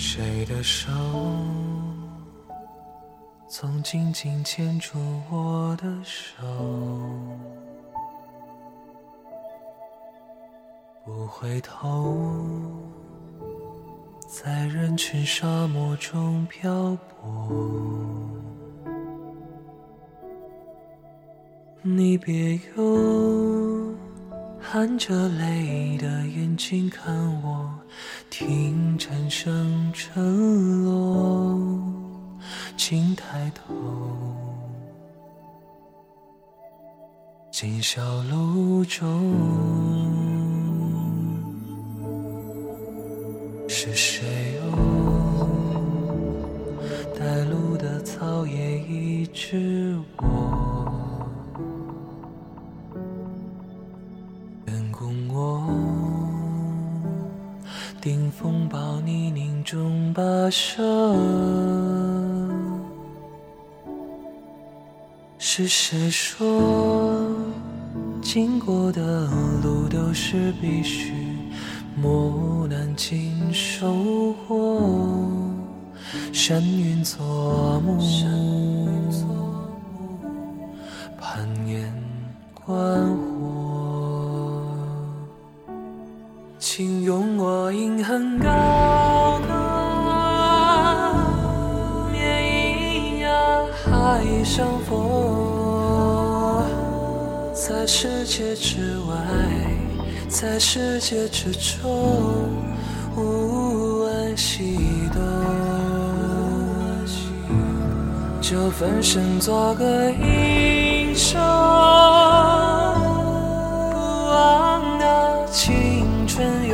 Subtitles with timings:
[0.00, 0.92] 谁的手
[3.48, 4.96] 总紧紧牵住
[5.28, 6.40] 我的手？
[11.04, 12.16] 不回头，
[14.28, 17.50] 在人群沙漠中漂泊。
[21.82, 23.47] 你别忧
[24.70, 27.10] 含着泪的眼睛看
[27.42, 27.70] 我，
[28.28, 31.58] 听蝉声沉落，
[32.76, 33.74] 请抬头。
[37.50, 39.34] 今宵路中
[43.66, 45.48] 是谁哦？
[47.18, 50.67] 带路的草也一直我。
[58.00, 60.78] 顶风暴泥泞中跋涉，
[65.36, 67.28] 是谁说
[68.22, 69.28] 经过的
[69.62, 71.12] 路都是必须
[71.96, 74.80] 磨难经收获？
[76.32, 77.98] 山云作幕，
[81.20, 81.92] 攀岩
[82.54, 83.04] 观
[87.98, 89.52] 我银痕高歌，
[92.12, 93.28] 绵呀
[93.84, 96.62] 海上风，
[97.52, 99.16] 在世界之外，
[100.28, 101.90] 在世界之中，
[103.16, 104.78] 无问西
[105.12, 105.20] 东，
[108.40, 111.40] 就分身做个英雄，
[113.90, 113.96] 不
[114.28, 116.06] 忘那青。
[116.28, 116.67] 春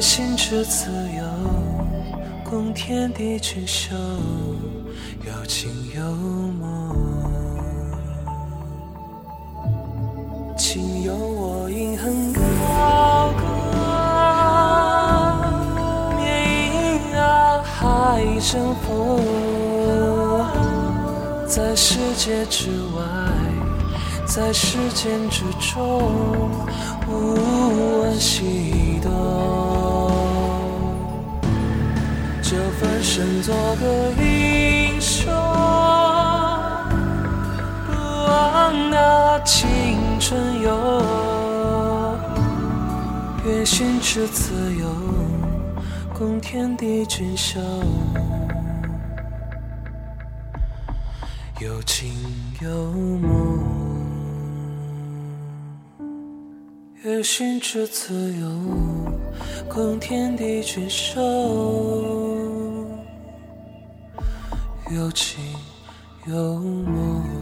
[0.00, 1.22] 心之自由，
[2.42, 3.94] 共天地俊秀，
[5.26, 6.02] 有情有
[6.58, 6.96] 梦。
[10.56, 12.40] 请由我银痕高
[13.36, 13.44] 歌，
[16.16, 19.20] 绵呀海争锋，
[21.46, 23.02] 在世界之外。
[24.26, 25.80] 在时间之中，
[27.08, 27.34] 无
[28.00, 29.10] 问西东，
[33.20, 33.84] 身做个
[34.24, 35.30] 英雄，
[37.86, 39.68] 不忘那青
[40.18, 41.04] 春游，
[43.44, 44.88] 愿心之自由，
[46.18, 47.60] 共天地俊秀。
[51.60, 52.14] 有情
[52.62, 52.70] 有
[53.20, 53.60] 梦。
[57.04, 58.48] 愿心之自由，
[59.68, 62.29] 共天地俊秀。
[64.90, 65.54] 有情
[66.26, 67.39] 有梦。